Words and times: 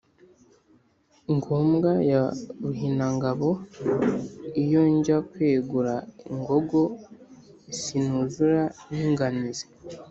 ngombwa 1.35 1.91
ya 2.11 2.23
Runihangabo, 2.61 3.49
iyo 4.63 4.81
njya 4.95 5.17
kwegura 5.29 5.93
ingogo 6.31 6.81
sinuzura 7.81 8.63
n’ 8.95 8.95
inganizi. 9.07 9.65